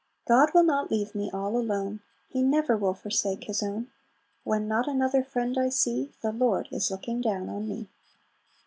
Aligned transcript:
"God 0.27 0.55
will 0.55 0.63
not 0.63 0.89
leave 0.89 1.13
me 1.13 1.29
all 1.31 1.55
alone, 1.55 1.99
He 2.27 2.41
never 2.41 2.75
will 2.75 2.95
forsake 2.95 3.43
His 3.43 3.61
own; 3.61 3.91
When 4.43 4.67
not 4.67 4.87
another 4.87 5.23
friend 5.23 5.55
I 5.59 5.69
see, 5.69 6.11
The 6.23 6.31
Lord 6.31 6.67
is 6.71 6.89
looking 6.89 7.21
down 7.21 7.49
on 7.49 7.67
me." 7.69 7.87